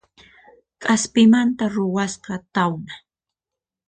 [0.81, 2.93] K'aspimanta ruwasqa tawna